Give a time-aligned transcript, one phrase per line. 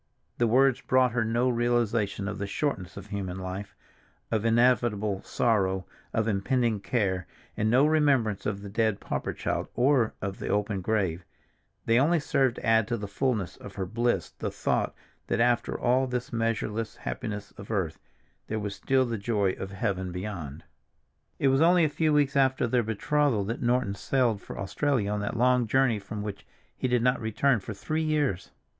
[0.39, 3.75] _"The words brought her no realization of the shortness of human life,
[4.31, 10.15] of inevitable sorrow, of impending care, and no remembrance of the dead pauper child, or
[10.19, 14.49] of the open grave—they only served to add to the fullness of her bliss the
[14.49, 14.95] thought
[15.27, 17.99] that after all this measureless happiness of earth,
[18.47, 20.63] there was still the joy of heaven beyond.
[21.39, 25.11] II IT was only a few weeks after their betrothal that Norton sailed for Australia
[25.11, 26.43] on that long journey from which
[26.75, 28.49] he did not return for three years.